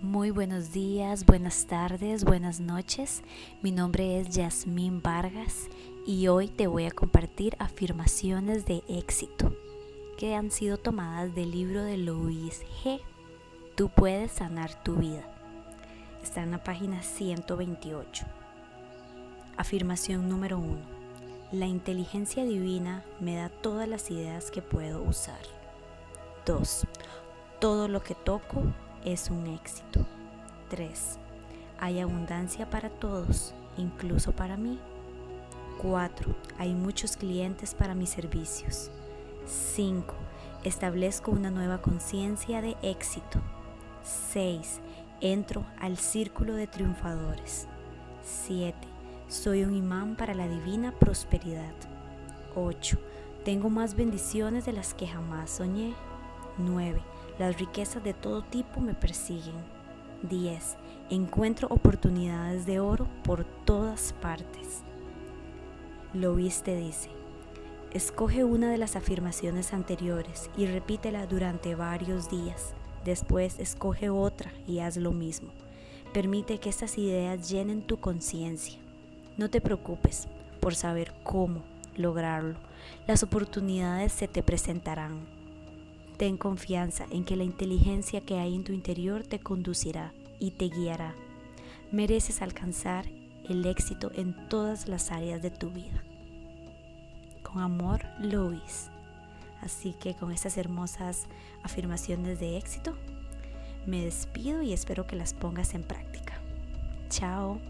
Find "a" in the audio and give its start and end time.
6.84-6.92